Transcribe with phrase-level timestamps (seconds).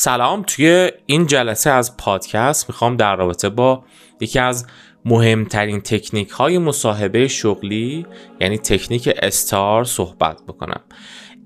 [0.00, 3.84] سلام توی این جلسه از پادکست می‌خوام در رابطه با
[4.20, 4.66] یکی از
[5.04, 8.06] مهمترین تکنیک های مصاحبه شغلی
[8.40, 10.80] یعنی تکنیک استار صحبت بکنم.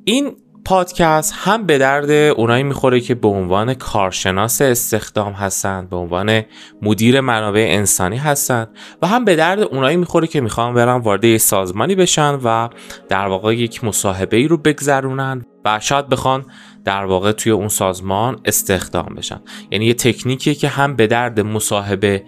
[0.04, 6.42] این پادکست هم به درد اونایی می‌خوره که به عنوان کارشناس استخدام هستند به عنوان
[6.82, 8.68] مدیر منابع انسانی هستند
[9.02, 12.68] و هم به درد اونایی می‌خوره که می‌خوان برن وارد یه سازمانی بشن و
[13.08, 16.44] در واقع یک مصاحبه ای رو بگذرونن و شاید بخوان
[16.84, 19.40] در واقع توی اون سازمان استخدام بشن.
[19.70, 22.24] یعنی یه تکنیکی که هم به درد مصاحبه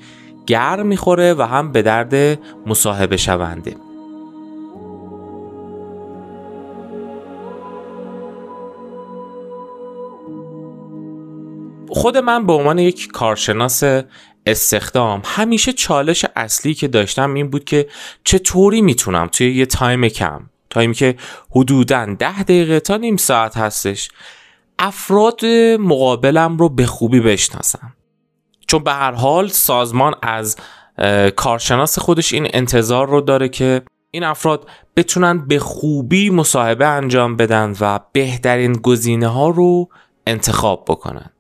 [0.47, 3.77] گر می‌خوره و هم به درد مصاحبه شونده.
[11.89, 13.83] خود من به عنوان یک کارشناس
[14.47, 17.89] استخدام همیشه چالش اصلی که داشتم این بود که
[18.25, 21.17] چطوری می‌تونم توی یه تایم کم تایمی که
[21.51, 24.09] حدودا ده دقیقه تا نیم ساعت هستش
[24.79, 25.45] افراد
[25.81, 27.93] مقابلم رو به خوبی بشناسم.
[28.67, 30.57] چون به هر حال سازمان از
[31.37, 37.75] کارشناس خودش این انتظار رو داره که این افراد بتونن به خوبی مصاحبه انجام بدن
[37.81, 39.89] و بهترین گزینه ها رو
[40.27, 41.31] انتخاب بکنن.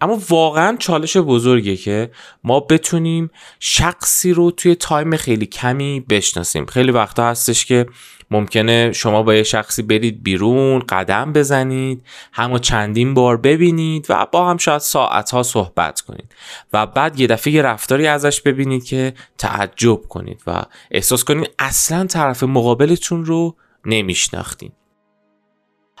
[0.00, 2.10] اما واقعا چالش بزرگیه که
[2.44, 6.66] ما بتونیم شخصی رو توی تایم خیلی کمی بشناسیم.
[6.66, 7.86] خیلی وقتا هستش که
[8.30, 14.50] ممکنه شما با یه شخصی برید بیرون قدم بزنید همو چندین بار ببینید و با
[14.50, 16.34] هم شاید ساعتها صحبت کنید
[16.72, 22.42] و بعد یه دفعه رفتاری ازش ببینید که تعجب کنید و احساس کنید اصلا طرف
[22.42, 24.72] مقابلتون رو نمیشناختین.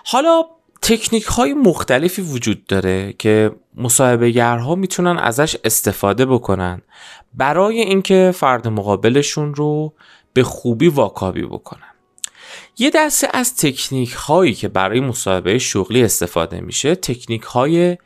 [0.04, 0.42] حالا
[0.84, 6.82] تکنیک های مختلفی وجود داره که مصاحبهگرها می‌تونن ازش استفاده بکنن
[7.34, 9.94] برای اینکه فرد مقابلشون رو
[10.32, 11.94] به خوبی واکاوی بکنن.
[12.78, 17.98] یه دسته از تکنیک هایی که برای مصاحبه شغلی استفاده میشه تکنیک های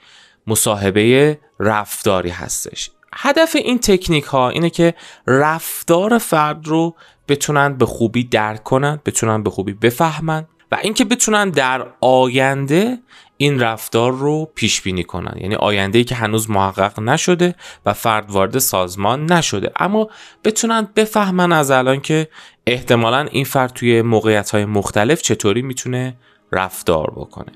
[0.46, 2.90] مصاحبه رفتاری هستش.
[3.12, 4.94] هدف این تکنیک ها اینه که
[5.26, 6.96] رفتار فرد رو
[7.28, 12.98] بتونن به خوبی درک کنن بتونن به خوبی بفهمن و اینکه بتونن در آینده
[13.36, 15.38] این رفتار رو پیش بینی کنن.
[15.40, 17.54] یعنی آینده ای که هنوز محقق نشده
[17.86, 19.72] و فرد وارد سازمان نشده.
[19.76, 20.08] اما
[20.44, 22.28] بتونن بفهمن از الان که
[22.66, 26.16] احتمالا این فرد توی موقعیت های مختلف چطوری می‌تونه
[26.52, 27.52] رفتار بکنه.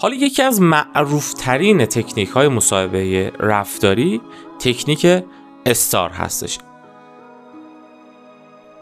[0.00, 4.20] حالا یکی از معروفترین تکنیک های مصاحبه رفتاری
[4.58, 5.24] تکنیک
[5.66, 6.58] استار هستش.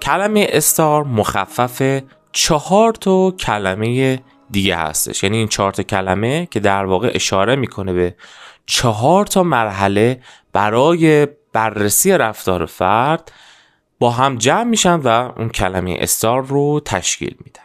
[0.03, 5.23] کلمه استار مخفف چهار تا کلمه دیگه هستش.
[5.23, 8.15] یعنی این چهار تا کلمه که در واقع اشاره می‌کنه به
[8.67, 10.23] چهار تا مرحله
[10.53, 13.33] برای بررسی رفتار فرد
[13.99, 17.63] با هم جمع میشن و اون کلمه استار رو تشکیل میدن.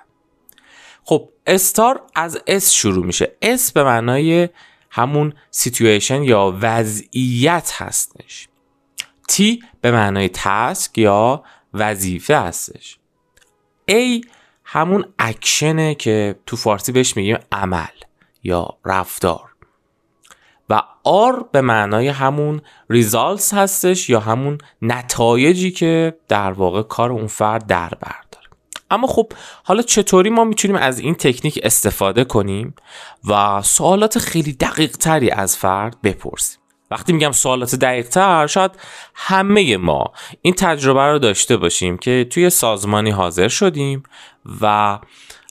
[1.03, 3.31] خب STAR از S شروع میشه.
[3.42, 4.50] S به معنای
[4.91, 8.47] همون situation یا وضعیت هستش.
[9.28, 11.44] T به معنای task یا
[11.74, 12.97] وظیفه هستش.
[13.91, 14.25] A
[14.66, 17.85] همون اکشنه که تو فارسی بهش میگیم عمل
[18.44, 19.51] یا رفتار.
[20.69, 27.28] و R به معنای همون results هستش یا همون نتایجی که در واقع کار اون
[27.28, 28.31] فرد در بر
[28.91, 29.31] اما خب
[29.63, 32.75] حالا چطوری ما می‌تونیم از این تکنیک استفاده کنیم
[33.28, 38.72] و سوالات خیلی دقیق تری از فرد بپرسیم؟ وقتی میگم سوالات دقیق تر شاید
[39.16, 44.03] همه ما این تجربه رو داشته باشیم که توی سازمانی حاضر شدیم
[44.62, 45.00] و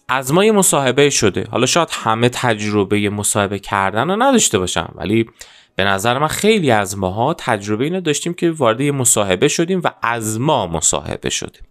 [0.08, 1.46] از ما یه مصاحبه شده.
[1.50, 5.30] حالا شاید همه تجربه مصاحبه کردن رو نداشته باشم ولی
[5.76, 9.90] به نظر من خیلی از ماها تجربه اینو داشتیم که وارد یه مصاحبه شدیم و
[10.02, 11.62] از ما مصاحبه شدیم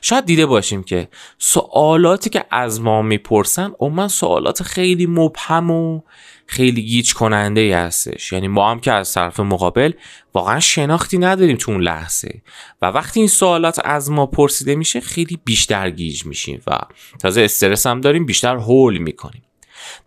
[0.00, 1.08] شاید دیده باشیم که
[1.38, 6.00] سوالاتی که از ما می‌پرسن عموما سوالات خیلی مبهم و
[6.46, 8.32] خیلی گیج کننده ای هستش.
[8.32, 9.92] یعنی ما هم که از طرف مقابل
[10.34, 12.42] واقعا شناختی نداریم تو اون لحظه.
[12.82, 16.78] و وقتی این سوالات از ما پرسیده میشه خیلی بیشتر گیج میشیم و
[17.20, 19.42] تازه استرس هم داریم بیشتر هول می‌کنیم.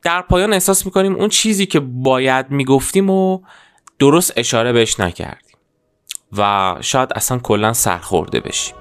[0.01, 3.41] در پایان احساس می‌کنیم اون چیزی که باید می‌گفتیم و
[3.99, 5.55] درست اشاره بهش نکردیم.
[6.37, 8.75] و شاید اصلا کلا سرخورده بشیم.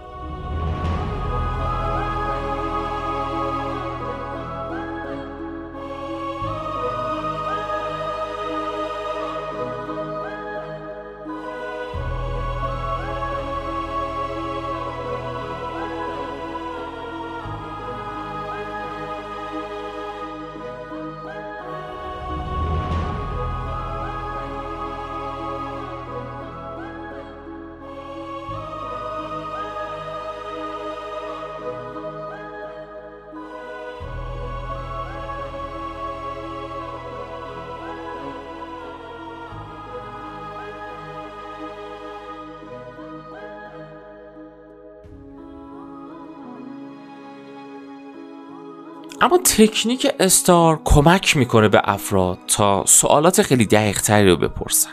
[49.24, 54.90] اما تکنیک استار کمک می‌کنه به افراد تا سوالات خیلی دقیق تری رو بپرسن.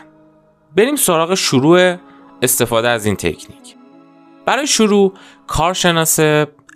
[0.76, 1.96] بریم سراغ شروع
[2.42, 3.76] استفاده از این تکنیک.
[4.46, 5.12] برای شروع
[5.46, 6.18] کارشناس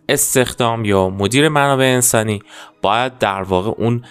[0.09, 2.43] استخدام یا مدیر منابع انسانی
[2.83, 4.05] باید در واقع اون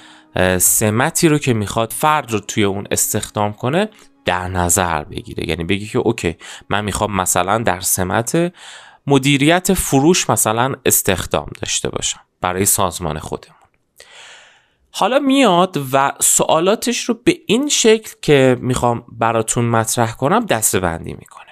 [0.58, 3.90] سمتی رو که می‌خواد فرد رو توی اون استخدام کنه
[4.26, 5.50] در نظر بگیره.
[5.50, 6.38] یعنی بگی که اوکی
[6.70, 8.54] من می‌خوام مثلا در سمت
[9.08, 12.25] مدیریت فروش مثلا استخدام داشته باشم.
[12.46, 13.56] برای سازمان خودمون.
[14.92, 21.14] حالا میاد و سوالاتش رو به این شکل که می‌خوام براتون مطرح کنم دسته بندی
[21.14, 21.46] می‌کنه.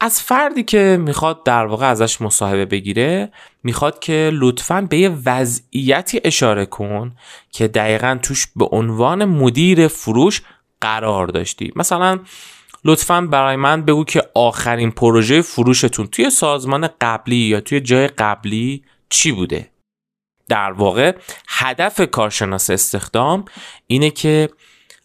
[0.00, 3.32] از فردی که می‌خواد در واقع ازش مصاحبه بگیره
[3.62, 7.16] می‌خواد که لطفا به یه وضعیتی اشاره کن
[7.52, 10.42] که دقیقا توش به عنوان مدیر فروش
[10.80, 11.72] قرار داشتی.
[11.76, 12.20] مثلا
[12.84, 18.84] لطفا برای من بگو که آخرین پروژه فروشتون توی سازمان قبلی یا توی جای قبلی
[19.08, 19.73] چی بوده؟
[20.48, 21.16] در واقع
[21.48, 23.44] هدف کارشناس استخدام
[23.86, 24.48] اینه که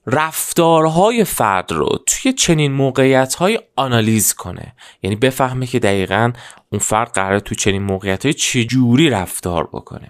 [0.07, 4.75] رفتارهای فرد رو توی چنین موقعیت های آنالیز کنه.
[5.03, 6.31] یعنی بفهمه که دقیقا
[6.69, 10.09] اون فرد قراره تو چنین موقعیت های چجوری رفتار بکنه.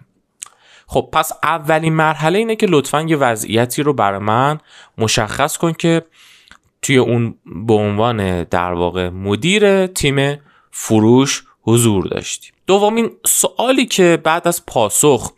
[0.87, 4.57] خب پس اولین مرحله اینه که لطفا یه وضعیتی رو برای من
[4.97, 6.05] مشخص کن که
[6.81, 7.35] توی اون
[7.67, 10.37] به عنوان در واقع مدیر تیم
[10.71, 12.51] فروش حضور داشتی.
[12.69, 15.31] دومین سوالی که بعد از پاسخ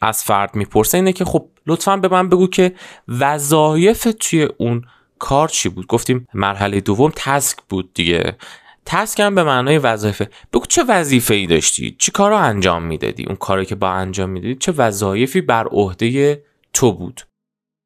[0.00, 2.74] از فرد می‌پرسه اینه که خب لطفا به من بگو که
[3.08, 4.84] وظایف توی اون
[5.18, 8.36] کار چی بود؟ گفتیم مرحله دوم تسک بود دیگه.
[8.86, 13.24] تسک هم به معنای وظایفه بگو چه وظیفه ای داشتی؟ چی کار رو انجام می‌دادی؟
[13.26, 16.42] اون کاری که با انجام می‌دادی چه وظایفی بر عهده
[16.72, 17.20] تو بود؟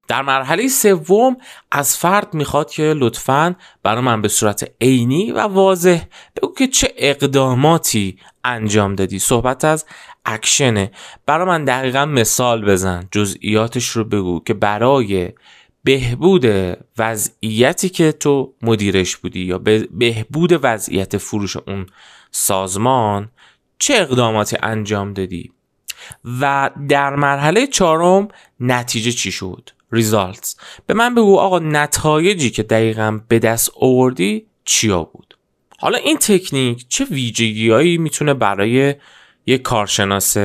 [0.09, 1.37] در مرحله سوم
[1.71, 6.03] از فرد می‌خواد که لطفا برای من به صورت عینی و واضح
[6.37, 9.19] بگو که چه اقداماتی انجام دادی.
[9.19, 9.85] صحبت از
[10.25, 10.91] اکشنه.
[11.27, 15.33] برای من دقیقا مثال بزن جزئیاتش رو بگو که برای
[15.85, 16.45] بهبود
[16.99, 19.59] وضعیتی که تو مدیرش بودی یا
[19.91, 21.87] بهبود وضعیت فروش اون
[22.31, 23.31] سازمان
[23.79, 25.53] چه اقداماتی انجام دادی؟
[26.41, 28.29] و در مرحله چهارم
[28.61, 29.71] نتیجه چی شد؟
[30.03, 30.57] Results.
[30.87, 35.37] به من بگو آقا نتایجی که دقیقا به دست آوردی چیا بود؟
[35.79, 38.95] حالا این تکنیک چه ویژگیهایی می‌تونه برای
[39.47, 40.37] یک کارشناس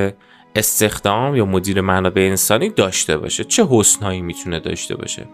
[0.56, 5.28] استخدام یا مدیر منابع انسانی داشته باشه؟ چه حسنهایی می‌تونه داشته باشه؟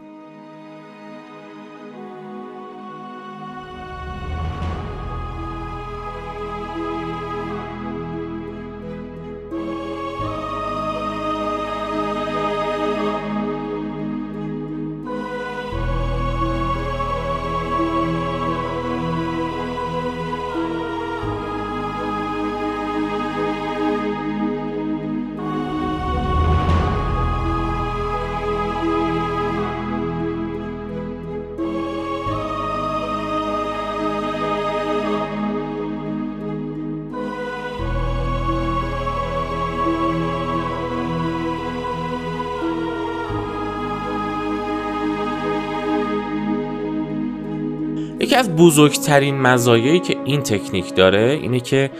[48.36, 51.92] یکی از بزرگترین مزایایی که این تکنیک داره اینه که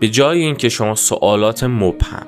[0.00, 2.26] به جای اینکه شما سوالات مبهم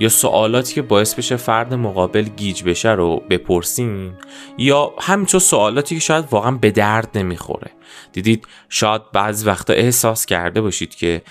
[0.00, 4.12] یا سوالاتی که باعث بشه فرد مقابل گیج بشه رو بپرسین
[4.58, 7.70] یا همینطور سوالاتی که شاید واقعا به درد نمی‌خوره.
[8.12, 11.22] دیدید شاید بعض وقتا احساس کرده باشید که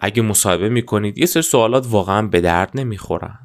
[0.00, 3.41] اگه مصاحبه می‌کنید یه سری سوالات واقعا به درد نمی‌خورن.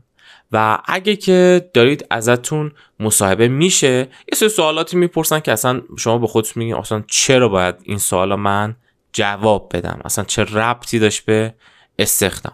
[0.51, 6.27] و اگه که دارید ازتون مصاحبه میشه یه سری سوالاتی می‌پرسن که اصلا شما به
[6.27, 8.75] خودتون میگین اصلا چرا باید این سوالا من
[9.13, 11.53] جواب بدم؟ اصلا چه ربطی داشت به
[11.99, 12.53] استخدام؟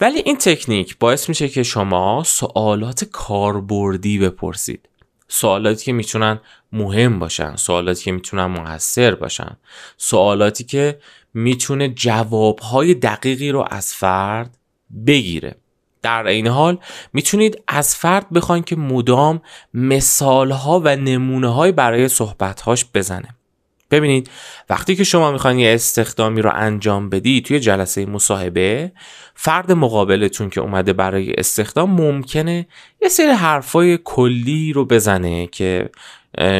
[0.00, 4.88] ولی این تکنیک باعث میشه که شما سوالات کاربردی بپرسید.
[5.28, 6.40] سوالاتی که می‌تونن
[6.72, 9.56] مهم باشن سوالاتی که می‌تونن موثر باشن.
[9.96, 10.98] سوالاتی که
[11.34, 14.58] می‌تونه جوابهای دقیقی رو از فرد
[15.06, 15.54] بگیره.
[16.04, 16.78] در این حال
[17.12, 19.42] می‌تونید از فرد بخواین که مدام
[19.74, 23.28] مثالها و نمونه های برای صحبتهاش بزنه.
[23.90, 24.30] ببینید
[24.70, 28.92] وقتی که شما می‌خواین یه استخدامی رو انجام بدی توی جلسه مصاحبه
[29.34, 32.66] فرد مقابلتون که اومده برای استخدام ممکنه
[33.02, 35.90] یه سری حرفای کلی رو بزنه که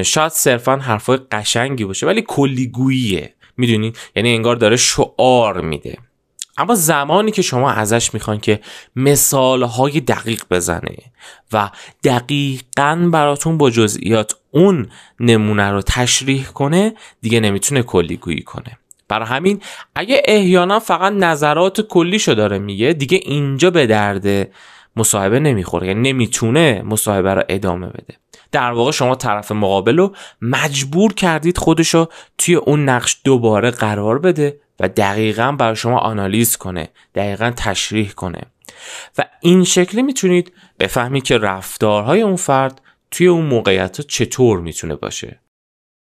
[0.05, 3.35] شاید صرفا حرفای قشنگی باشه ولی کلیگوییه.
[3.57, 5.99] می‌دونید؟ یعنی انگار داره شعار میده.
[6.59, 8.61] اما زمانی که شما ازش می‌خوان که
[8.97, 10.97] مثالهای دقیق بزنه
[11.53, 11.71] و
[12.05, 14.89] دقیقا براتون با جزئیات اون
[15.21, 18.79] نمونه رو تشریح کنه دیگه نمی‌تونه کلی گویی کنه.
[19.09, 19.61] برای همین
[19.95, 24.49] اگه احیانا فقط نظرات کلیشو داره میگه دیگه اینجا به درد
[24.97, 25.87] مصاحبه نمی‌خوره.
[25.87, 28.17] یعنی نمی‌تونه مصاحبه رو ادامه بده.
[28.53, 32.07] در واقع شما طرف مقابل رو مجبور کردید خودشو
[32.39, 34.61] توی اون نقش دوباره قرار بده.
[34.81, 38.41] و دقیقا بر شما آنالیز کنه دقیقا تشریح کنه.
[39.19, 45.41] و این شکلی می‌تونید بفهمید که رفتارهای اون فرد توی اون موقعیت چطور می‌تونه باشه.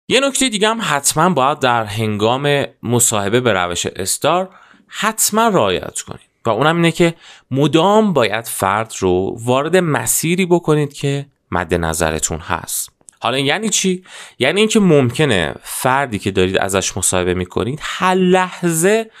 [0.09, 4.49] یه نکته دیگه هم حتما باید در هنگام مصاحبه به روش استار
[4.87, 6.29] حتما رعایت کنید.
[6.45, 7.13] و اونم اینه که
[7.51, 12.89] مدام باید فرد رو وارد مسیری بکنید که مد نظرتون هست.
[13.23, 14.03] حالا یعنی چی؟
[14.39, 19.11] یعنی اینکه ممکنه فردی که دارید ازش مصاحبه می‌کنید هر لحظه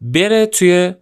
[0.00, 0.94] بره توی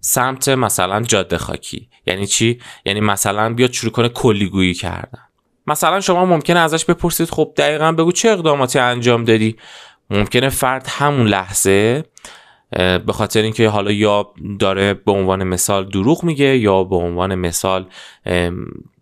[0.00, 1.88] سمت مثلا جاده خاکی.
[2.06, 5.22] یعنی چی؟ یعنی مثلا بیاد شروع کنه کلیگویی کردن.
[5.66, 9.56] مثلا شما ممکنه ازش بپرسید خب دقیقا بگو چه اقداماتی انجام دادی؟
[10.10, 12.04] ممکنه فرد همون لحظه
[12.78, 17.86] به خاطر اینکه حالا یا داره به عنوان مثال دروغ میگه یا به عنوان مثال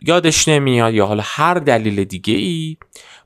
[0.02, 2.76] یادش نمیاد یا حالا هر دلیل دیگه ای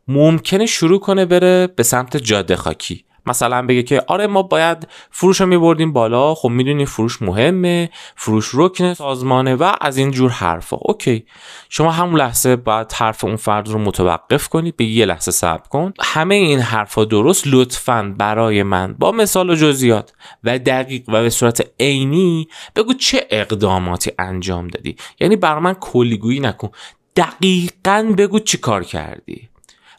[0.09, 3.05] ممکنه شروع کنه بره به سمت جاده خاکی.
[3.27, 8.51] مثلا بگه که آره ما باید فروش رو میبردیم بالا خب می‌دونی فروش مهمه فروش
[8.55, 10.77] رکن سازمانه و از این جور حرفا.
[10.81, 11.27] اوکی.
[11.69, 15.93] شما همون لحظه باید حرف اون فرد رو متوقف کنید به یه لحظه صبر کن.
[16.03, 20.13] همه این حرفا درست لطفا برای من با مثال و جزئیات
[20.45, 24.97] و دقیق و به صورت عینی بگو چه اقداماتی انجام دادی.
[25.21, 26.71] یعنی بر من کلیگویی نکن.
[27.17, 29.49] دقیقا بگو چی کار کردی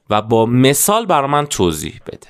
[0.10, 2.27] و با مثال برای من توضیح بده.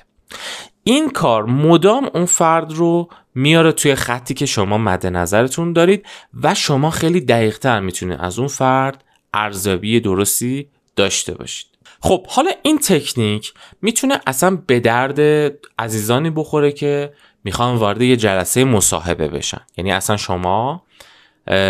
[0.88, 6.06] این کار مدام اون فرد رو میاره توی خطی که شما مد نظرتون دارید
[6.42, 11.66] و شما خیلی دقیقتر می‌تونید از اون فرد ارزیابی درستی داشته باشید.
[12.00, 17.12] خب حالا این تکنیک می‌تونه اصلا به درد عزیزانی بخوره که
[17.44, 19.60] می‌خوان وارد یه جلسه مصاحبه بشن.
[19.76, 20.82] یعنی اصلا شما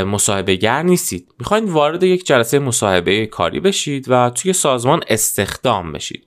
[0.06, 1.28] مصاحبه گر نیستید.
[1.38, 6.25] می‌خواین وارد یک جلسه مصاحبه کاری بشید و توی سازمان استخدام بشید.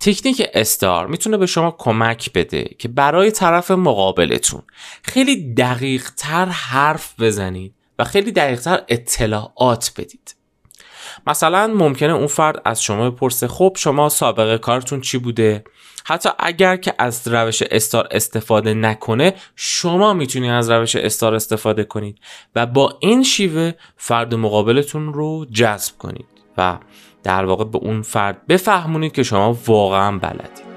[0.00, 4.62] تکنیک استار می‌تونه به شما کمک بده که برای طرف مقابلتون
[5.02, 10.34] خیلی دقیق تر حرف بزنید و خیلی دقیق تر اطلاعات بدید.
[11.26, 15.64] مثلا ممکنه اون فرد از شما بپرسه خب شما سابقه کارتون چی بوده؟
[16.06, 22.18] حتی اگر که از روش استار استفاده نکنه شما می‌تونید از روش استار استفاده کنید
[22.54, 26.26] و با این شیوه فرد مقابلتون رو جذب کنید
[26.56, 26.78] و
[27.22, 30.67] در واقع به اون فرد بفهمونید که شما واقعا بلدید.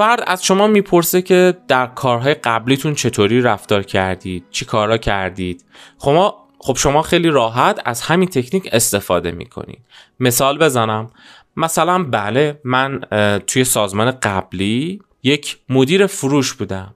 [0.00, 5.64] فرد از شما می‌پرسه که در کارهای قبلیتون چطوری رفتار کردید چی کارا کردید.
[5.98, 9.78] خب خب شما خیلی راحت از همین تکنیک استفاده می‌کنید.
[10.20, 11.10] مثال بزنم.
[11.56, 13.00] مثلا بله من
[13.46, 16.94] توی سازمان قبلی یک مدیر فروش بودم.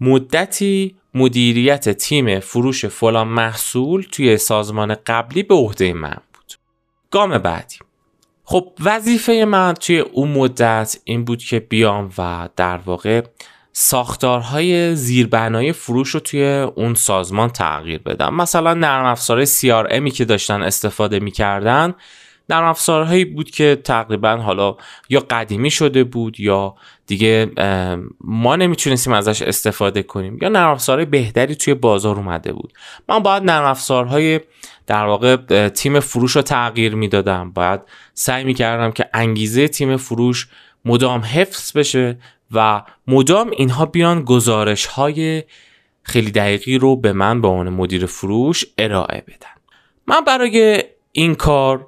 [0.00, 6.52] مدتی مدیریت تیم فروش فلان محصول توی سازمان قبلی به عهده من بود.
[7.10, 7.76] گام بعدی.
[8.44, 13.22] خب وظیفه من توی اون مدت این بود که بیام و در واقع
[13.72, 18.34] ساختارهای زیربنای فروش رو توی اون سازمان تغییر بدم.
[18.34, 21.94] مثلا نرم افزار CRMی که داشتن استفاده می‌کردن
[22.48, 24.76] نرم افزارهایی بود که تقریبا حالا
[25.08, 26.74] یا قدیمی شده بود یا
[27.06, 27.50] دیگه
[28.20, 32.72] ما نمی‌تونستیم ازش استفاده کنیم یا نرم افزارهای بهتری توی بازار اومده بود.
[33.08, 34.40] من باید نرم افزارهای
[34.86, 37.50] در واقع تیم فروش رو تغییر می‌دادم.
[37.50, 37.80] باید
[38.14, 40.48] سعی می‌کردم که انگیزه تیم فروش
[40.84, 42.18] مدام حفظ بشه
[42.52, 45.42] و مدام اینها بیان گزارش های
[46.02, 49.54] خیلی دقیقی رو به من به عنوان مدیر فروش ارائه بدن.
[50.06, 50.82] من برای
[51.12, 51.86] این کار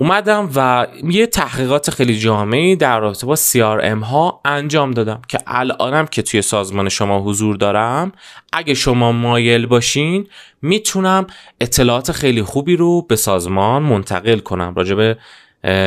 [0.00, 6.06] اومدم و یه تحقیقات خیلی جامعی در رابطه با CRM ها انجام دادم که الانم
[6.06, 8.12] که توی سازمان شما حضور دارم
[8.52, 10.26] اگه شما مایل باشین
[10.62, 11.26] می‌تونم
[11.60, 15.18] اطلاعات خیلی خوبی رو به سازمان منتقل کنم راجع به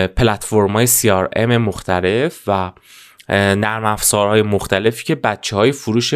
[0.08, 2.72] پلتفرم های CRM مختلف و
[3.30, 6.14] نرم افزارهای مختلفی که بچه های فروش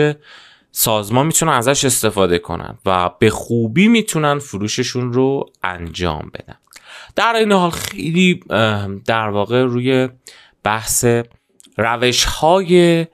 [0.71, 6.55] سازمان می‌تونن ازش استفاده کنن و به خوبی می‌تونن فروششون رو انجام بدن.
[7.15, 8.43] در این حال خیلی
[9.05, 10.09] در واقع روی
[10.63, 11.05] بحث
[11.77, 13.05] روش های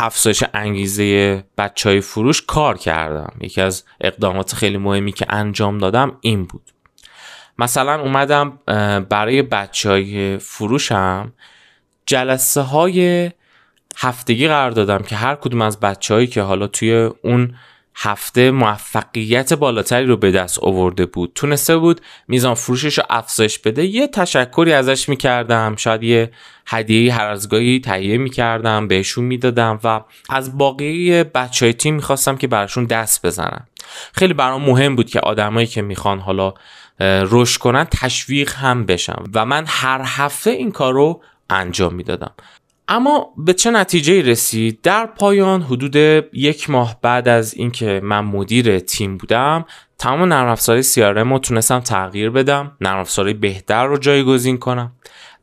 [0.00, 3.32] افزایش انگیزه بچه های فروش کار کردم.
[3.40, 6.62] یکی از اقدامات خیلی مهمی که انجام دادم این بود.
[7.58, 8.58] مثلا اومدم
[9.08, 11.32] برای بچه های فروشم
[12.06, 13.30] جلسه های
[13.96, 17.54] هفتگی قرار دادم که هر کدوم از بچههایی که حالا توی اون
[17.94, 21.32] هفته موفقیت بالاتری رو به دست آورده بود.
[21.34, 23.86] تونسته بود میزان فروشش رو افزایش بده.
[23.86, 25.76] یه تشکری ازش می‌کردم.
[25.76, 26.30] شاید یه
[26.66, 32.36] هدیه هر از گاهی تهیه می‌کردم بهشون می‌دادم و از باقی بچه های تیم می‌خواستم
[32.36, 33.66] که براشون دست بزنم
[34.12, 36.54] خیلی برام مهم بود که آدمایی که می‌خوان حالا
[37.00, 42.32] رشد کنن تشویق هم بشم و من هر هفته این کار رو انجام می‌دادم.
[42.92, 45.96] اما به چه نتیجه رسید؟ در پایان حدود
[46.32, 49.64] یک ماه بعد از اینکه من مدیر تیم بودم
[49.98, 54.92] تمام نرم افزار CRM رو تونستم تغییر بدم نرم افزارهای بهتر رو جایگزین کنم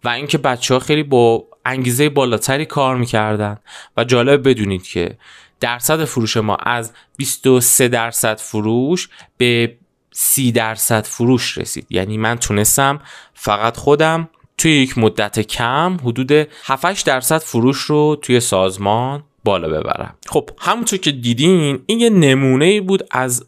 [0.04, 3.58] و اینکه بچه ها خیلی با انگیزه بالاتری کار می‌کردن.
[3.98, 5.18] و جالب بدونید که
[5.60, 9.78] درصد فروش ما از 23 درصد فروش به
[10.12, 11.88] 30 درصد فروش رسید.
[11.90, 13.00] یعنی من تونستم
[13.34, 16.32] فقط خودم توی یک مدت کم حدود
[16.64, 20.16] 7 درصد فروش رو توی سازمان بالا ببرم.
[20.28, 23.46] خب همونطور که دیدین این یه نمونه بود از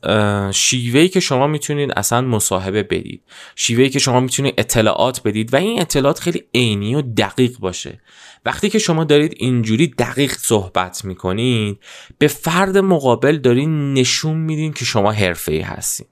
[0.54, 3.22] شیوهی که شما می‌تونید اصلا مصاحبه بدید.
[3.56, 8.02] شیوهی که شما می‌تونید اطلاعات بدید و این اطلاعات خیلی عینی و دقیق باشه.
[8.46, 11.80] وقتی که شما دارید اینجوری دقیق صحبت می‌کنید
[12.18, 16.08] به فرد مقابل دارین نشون میدین که شما حرفه ای هستین.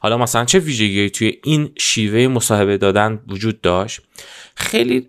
[0.00, 4.00] حالا مثلا چه ویژگی توی این شیوه مصاحبه دادن وجود داشت؟
[4.54, 5.08] خیلی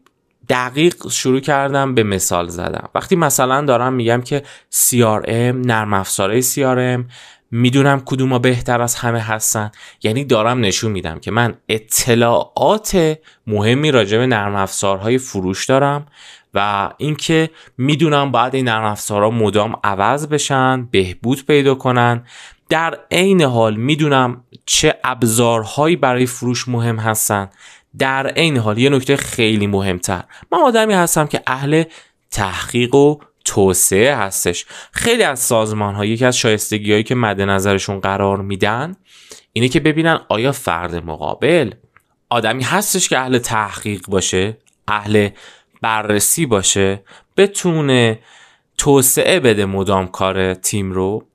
[0.49, 7.03] دقیق شروع کردم به مثال زدم وقتی مثلا دارم میگم که CRM نرم افزاره CRM
[7.51, 9.71] می‌دونم کدوم بهتر از همه هستن.
[10.03, 16.05] یعنی دارم نشون میدم که من اطلاعات مهمی راجع به نرم افزارهای فروش دارم
[16.53, 22.23] و اینکه می‌دونم باید این نرم افزارها مدام عوض بشن بهبود پیدا کنن.
[22.69, 27.49] در عین حال می‌دونم چه ابزارهایی برای فروش مهم هستن.
[27.97, 30.23] در عین حال یه نکته خیلی مهمتر.
[30.51, 31.83] من آدمی هستم که اهل
[32.31, 34.65] تحقیق و توسعه هستش.
[34.91, 38.95] خیلی از سازمان ها یکی از شایستگی هایی که مد نظرشون قرار میدن
[39.53, 41.71] اینه که ببینن آیا فرد مقابل
[42.29, 45.29] آدمی هستش که اهل تحقیق باشه اهل
[45.81, 47.03] بررسی باشه
[47.37, 48.19] بتونه
[48.77, 51.27] توسعه بده مدام کار تیم رو؟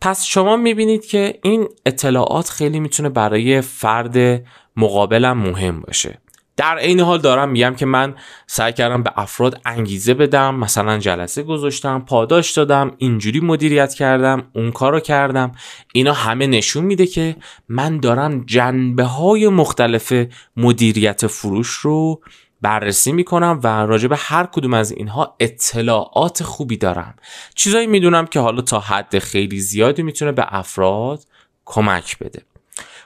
[0.00, 4.44] پس شما می‌بینید که این اطلاعات خیلی می‌تونه برای فرد
[4.76, 6.18] مقابلم مهم باشه.
[6.56, 8.14] در عین حال دارم میگم که من
[8.46, 14.72] سعی کردم به افراد انگیزه بدم مثلا جلسه گذاشتم پاداش دادم اینجوری مدیریت کردم اون
[14.72, 15.52] کارو کردم.
[15.92, 17.36] اینا همه نشون میده که
[17.68, 20.12] من دارم جنبه های مختلف
[20.56, 22.20] مدیریت فروش رو
[22.62, 27.14] بررسی می‌کنم و راجع به هر کدوم از اینها اطلاعات خوبی دارم.
[27.54, 31.24] چیزایی می‌دونم که حالا تا حد خیلی زیادی می‌تونه به افراد
[31.64, 32.42] کمک بده.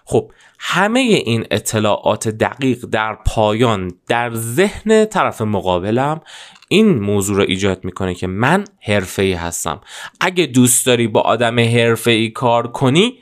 [0.04, 6.20] خب همه این اطلاعات دقیق در پایان در ذهن طرف مقابلم
[6.68, 9.80] این موضوع رو ایجاد می‌کنه که من حرفه ای هستم.
[10.20, 13.18] اگه دوست داری با آدم حرفه ای کار کنی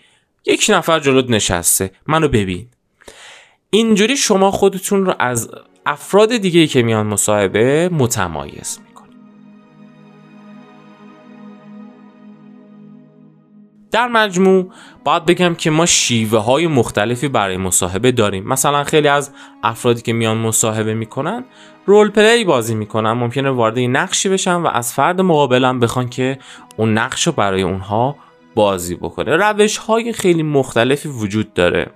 [0.47, 1.90] یک نفر جلوت نشسته.
[2.07, 2.68] منو ببین.
[3.75, 5.51] اینجوری شما خودتون رو از
[5.87, 9.09] افراد دیگه که میان مصاحبه متمایز می‌کنه
[13.91, 14.73] در مجموع
[15.05, 18.45] باید بگم که ما شیوه های مختلفی برای مصاحبه داریم.
[18.45, 19.31] مثلا خیلی از
[19.63, 21.45] افرادی که میان مصاحبه می‌کنن
[21.87, 23.13] رول پلی بازی می‌کنن.
[23.13, 26.39] ممکنه وارد نقشی بشن و از فرد مقابلم بخوان که
[26.77, 28.17] اون نقش رو برای اونها
[28.55, 29.37] بازی بکنه.
[29.37, 31.87] روش های خیلی مختلفی وجود داره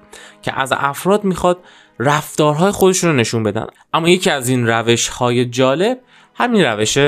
[0.42, 1.58] که از افراد می‌خواد
[1.98, 3.66] رفتارهای خودشون رو نشون بدن.
[3.94, 5.98] اما یکی از این روش های جالب
[6.34, 6.98] همین روش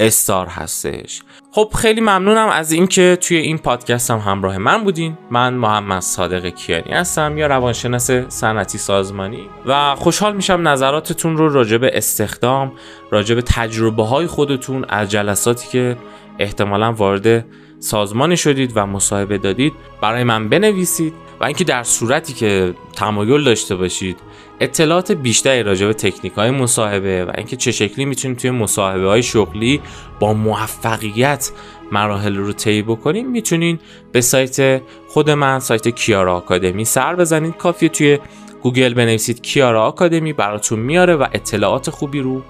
[0.00, 1.22] استار هستش.
[1.52, 5.18] خب خیلی ممنونم از اینکه توی این پادکست هم همراه من بودین.
[5.30, 9.48] من محمد صادق کیانی هستم یا روانشناس صنعتی سازمانی.
[9.66, 12.72] و خوشحال میشم نظراتتون رو راجع به استخدام
[13.10, 15.96] راجع به تجربه های خودتون از جلساتی که
[16.38, 17.44] احتمالا وارد
[17.80, 23.76] سازمانی شدید و مصاحبه دادید برای من بنویسید و اینکه در صورتی که تمایل داشته
[23.76, 24.18] باشید
[24.60, 29.22] اطلاعات بیشتری راجع به تکنیک های مصاحبه و اینکه چه شکلی می‌تونید توی مصاحبه های
[29.22, 29.80] شغلی
[30.20, 31.50] با موفقیت
[31.92, 33.78] مراحل رو طی بکنید می‌تونین
[34.12, 37.56] به سایت خود من سایت کیارا آکادمی سر بزنید.
[37.56, 38.18] کافیه توی
[38.62, 42.42] گوگل بنویسید کیارا آکادمی براتون میاره و اطلاعات خوبی رو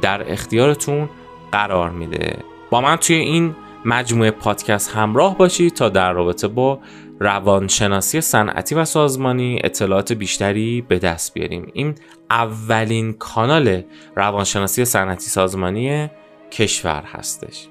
[0.00, 1.08] در اختیارتون
[1.52, 2.36] قرار میده.
[2.70, 6.80] با من توی این مجموعه پادکست همراه باشید تا در رابطه با
[7.20, 11.70] روانشناسی صنعتی و سازمانی اطلاعات بیشتری به دست بیاریم.
[11.74, 11.94] این
[12.30, 13.82] اولین کانال
[14.16, 16.10] روانشناسی صنعتی سازمانی
[16.50, 17.68] کشور هستش.